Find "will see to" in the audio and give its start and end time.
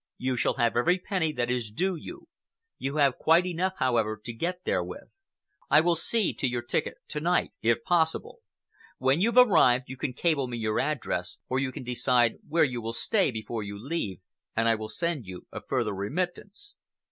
5.81-6.47